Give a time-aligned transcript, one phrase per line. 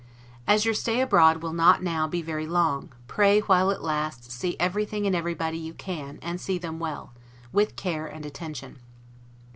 [0.47, 4.57] As your stay abroad will not now be very long, pray, while it lasts, see
[4.59, 7.13] everything and everybody you can, and see them well,
[7.51, 8.79] with care and attention.